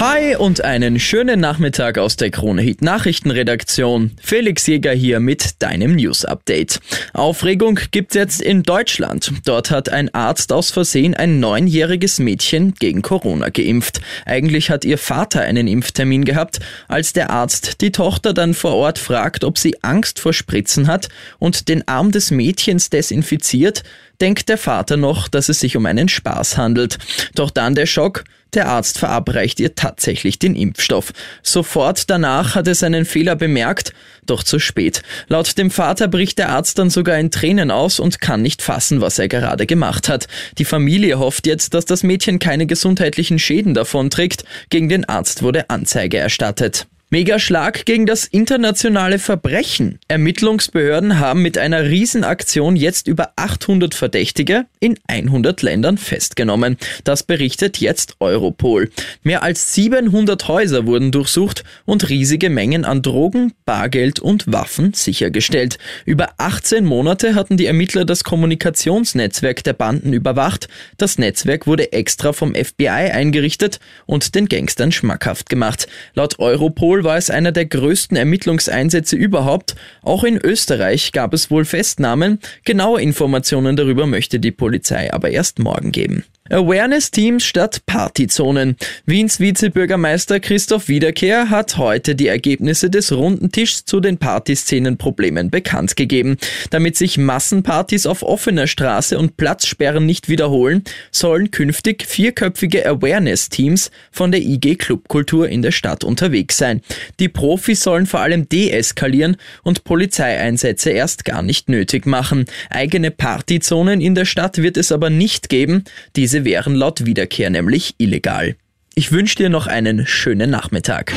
Hi 0.00 0.34
und 0.34 0.64
einen 0.64 0.98
schönen 0.98 1.40
Nachmittag 1.40 1.98
aus 1.98 2.16
der 2.16 2.30
Krone 2.30 2.62
Hit 2.62 2.80
Nachrichtenredaktion. 2.80 4.12
Felix 4.22 4.66
Jäger 4.66 4.92
hier 4.92 5.20
mit 5.20 5.60
deinem 5.62 5.94
News 5.94 6.24
Update. 6.24 6.80
Aufregung 7.12 7.78
gibt's 7.90 8.14
jetzt 8.14 8.40
in 8.40 8.62
Deutschland. 8.62 9.30
Dort 9.44 9.70
hat 9.70 9.90
ein 9.90 10.08
Arzt 10.14 10.54
aus 10.54 10.70
Versehen 10.70 11.12
ein 11.12 11.38
neunjähriges 11.38 12.18
Mädchen 12.18 12.72
gegen 12.78 13.02
Corona 13.02 13.50
geimpft. 13.50 14.00
Eigentlich 14.24 14.70
hat 14.70 14.86
ihr 14.86 14.96
Vater 14.96 15.42
einen 15.42 15.68
Impftermin 15.68 16.24
gehabt, 16.24 16.60
als 16.88 17.12
der 17.12 17.28
Arzt 17.28 17.82
die 17.82 17.92
Tochter 17.92 18.32
dann 18.32 18.54
vor 18.54 18.76
Ort 18.76 18.98
fragt, 18.98 19.44
ob 19.44 19.58
sie 19.58 19.82
Angst 19.82 20.18
vor 20.18 20.32
Spritzen 20.32 20.86
hat 20.86 21.10
und 21.38 21.68
den 21.68 21.86
Arm 21.86 22.10
des 22.10 22.30
Mädchens 22.30 22.88
desinfiziert, 22.88 23.82
denkt 24.22 24.48
der 24.48 24.56
Vater 24.56 24.96
noch, 24.96 25.28
dass 25.28 25.50
es 25.50 25.60
sich 25.60 25.76
um 25.76 25.84
einen 25.84 26.08
Spaß 26.08 26.56
handelt. 26.56 26.96
Doch 27.34 27.50
dann 27.50 27.74
der 27.74 27.84
Schock, 27.84 28.24
der 28.54 28.68
Arzt 28.68 28.98
verabreicht 28.98 29.60
ihr 29.60 29.74
tatsächlich 29.74 30.38
den 30.38 30.54
Impfstoff. 30.54 31.12
Sofort 31.42 32.10
danach 32.10 32.54
hat 32.54 32.66
er 32.66 32.74
seinen 32.74 33.04
Fehler 33.04 33.36
bemerkt, 33.36 33.92
doch 34.26 34.42
zu 34.42 34.58
spät. 34.58 35.02
Laut 35.28 35.58
dem 35.58 35.70
Vater 35.70 36.08
bricht 36.08 36.38
der 36.38 36.50
Arzt 36.50 36.78
dann 36.78 36.90
sogar 36.90 37.18
in 37.18 37.30
Tränen 37.30 37.70
aus 37.70 38.00
und 38.00 38.20
kann 38.20 38.42
nicht 38.42 38.62
fassen, 38.62 39.00
was 39.00 39.18
er 39.18 39.28
gerade 39.28 39.66
gemacht 39.66 40.08
hat. 40.08 40.26
Die 40.58 40.64
Familie 40.64 41.18
hofft 41.18 41.46
jetzt, 41.46 41.74
dass 41.74 41.84
das 41.84 42.02
Mädchen 42.02 42.38
keine 42.38 42.66
gesundheitlichen 42.66 43.38
Schäden 43.38 43.74
davonträgt. 43.74 44.44
Gegen 44.68 44.88
den 44.88 45.08
Arzt 45.08 45.42
wurde 45.42 45.70
Anzeige 45.70 46.18
erstattet. 46.18 46.86
Megaschlag 47.12 47.86
gegen 47.86 48.06
das 48.06 48.24
internationale 48.24 49.18
Verbrechen. 49.18 49.98
Ermittlungsbehörden 50.06 51.18
haben 51.18 51.42
mit 51.42 51.58
einer 51.58 51.82
Riesenaktion 51.82 52.76
jetzt 52.76 53.08
über 53.08 53.32
800 53.34 53.96
Verdächtige 53.96 54.66
in 54.78 54.96
100 55.08 55.60
Ländern 55.62 55.98
festgenommen. 55.98 56.76
Das 57.02 57.24
berichtet 57.24 57.78
jetzt 57.78 58.14
Europol. 58.20 58.92
Mehr 59.24 59.42
als 59.42 59.74
700 59.74 60.46
Häuser 60.46 60.86
wurden 60.86 61.10
durchsucht 61.10 61.64
und 61.84 62.08
riesige 62.10 62.48
Mengen 62.48 62.84
an 62.84 63.02
Drogen, 63.02 63.54
Bargeld 63.64 64.20
und 64.20 64.52
Waffen 64.52 64.92
sichergestellt. 64.94 65.78
Über 66.04 66.28
18 66.38 66.84
Monate 66.84 67.34
hatten 67.34 67.56
die 67.56 67.66
Ermittler 67.66 68.04
das 68.04 68.22
Kommunikationsnetzwerk 68.22 69.64
der 69.64 69.72
Banden 69.72 70.12
überwacht. 70.12 70.68
Das 70.96 71.18
Netzwerk 71.18 71.66
wurde 71.66 71.92
extra 71.92 72.32
vom 72.32 72.54
FBI 72.54 72.86
eingerichtet 72.86 73.80
und 74.06 74.36
den 74.36 74.46
Gangstern 74.46 74.92
schmackhaft 74.92 75.48
gemacht. 75.48 75.88
Laut 76.14 76.38
Europol 76.38 76.99
war 77.04 77.16
es 77.16 77.30
einer 77.30 77.52
der 77.52 77.66
größten 77.66 78.16
Ermittlungseinsätze 78.16 79.16
überhaupt. 79.16 79.76
Auch 80.02 80.24
in 80.24 80.36
Österreich 80.36 81.12
gab 81.12 81.34
es 81.34 81.50
wohl 81.50 81.64
Festnahmen. 81.64 82.38
Genaue 82.64 83.00
Informationen 83.00 83.76
darüber 83.76 84.06
möchte 84.06 84.40
die 84.40 84.52
Polizei 84.52 85.12
aber 85.12 85.30
erst 85.30 85.58
morgen 85.58 85.92
geben. 85.92 86.24
Awareness-Teams 86.50 87.44
statt 87.44 87.82
Partyzonen. 87.86 88.76
Wiens 89.06 89.38
Vizebürgermeister 89.38 90.40
Christoph 90.40 90.88
Wiederkehr 90.88 91.48
hat 91.48 91.76
heute 91.76 92.16
die 92.16 92.26
Ergebnisse 92.26 92.90
des 92.90 93.12
runden 93.12 93.52
Tischs 93.52 93.84
zu 93.84 94.00
den 94.00 94.18
Partyszenenproblemen 94.18 95.50
bekannt 95.50 95.94
gegeben. 95.94 96.38
Damit 96.70 96.96
sich 96.96 97.18
Massenpartys 97.18 98.04
auf 98.04 98.24
offener 98.24 98.66
Straße 98.66 99.16
und 99.16 99.36
Platzsperren 99.36 100.04
nicht 100.04 100.28
wiederholen, 100.28 100.82
sollen 101.12 101.52
künftig 101.52 102.04
vierköpfige 102.04 102.84
Awareness-Teams 102.84 103.92
von 104.10 104.32
der 104.32 104.40
IG 104.40 104.74
Clubkultur 104.74 105.48
in 105.48 105.62
der 105.62 105.72
Stadt 105.72 106.02
unterwegs 106.02 106.56
sein. 106.56 106.80
Die 107.20 107.28
Profis 107.28 107.80
sollen 107.80 108.06
vor 108.06 108.20
allem 108.20 108.48
deeskalieren 108.48 109.36
und 109.62 109.84
Polizeieinsätze 109.84 110.90
erst 110.90 111.24
gar 111.24 111.42
nicht 111.42 111.68
nötig 111.68 112.06
machen. 112.06 112.46
Eigene 112.70 113.12
Partyzonen 113.12 114.00
in 114.00 114.16
der 114.16 114.24
Stadt 114.24 114.58
wird 114.58 114.76
es 114.76 114.90
aber 114.90 115.10
nicht 115.10 115.48
geben. 115.48 115.84
Diese 116.16 116.39
wären 116.44 116.74
laut 116.74 117.06
Wiederkehr 117.06 117.50
nämlich 117.50 117.94
illegal. 117.98 118.56
Ich 118.94 119.12
wünsche 119.12 119.36
dir 119.36 119.48
noch 119.48 119.66
einen 119.66 120.06
schönen 120.06 120.50
Nachmittag. 120.50 121.12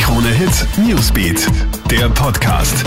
Krone 0.00 0.30
Hit 0.30 0.66
Newsbeat, 0.78 1.46
der 1.90 2.08
Podcast. 2.08 2.84